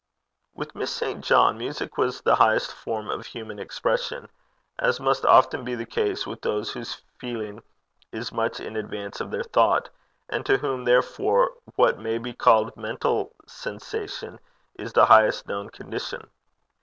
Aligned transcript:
With 0.55 0.73
Miss 0.73 0.91
St. 0.91 1.23
John, 1.23 1.59
music 1.59 1.95
was 1.95 2.21
the 2.21 2.37
highest 2.37 2.73
form 2.73 3.07
of 3.11 3.27
human 3.27 3.59
expression, 3.59 4.29
as 4.79 4.99
must 4.99 5.23
often 5.27 5.63
be 5.63 5.75
the 5.75 5.85
case 5.85 6.25
with 6.25 6.41
those 6.41 6.71
whose 6.73 7.03
feeling 7.19 7.61
is 8.11 8.31
much 8.31 8.59
in 8.59 8.75
advance 8.75 9.21
of 9.21 9.29
their 9.29 9.43
thought, 9.43 9.89
and 10.27 10.43
to 10.47 10.57
whom, 10.57 10.85
therefore, 10.85 11.51
may 11.99 12.17
be 12.17 12.33
called 12.33 12.75
mental 12.75 13.35
sensation 13.45 14.39
is 14.73 14.91
the 14.93 15.05
highest 15.05 15.47
known 15.47 15.69
condition. 15.69 16.31